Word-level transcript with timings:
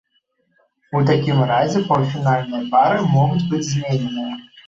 У 0.99 1.01
такім 1.09 1.41
разе 1.51 1.83
паўфінальныя 1.91 2.63
пары 2.73 2.99
могуць 3.13 3.47
быць 3.51 3.63
змененыя. 3.71 4.33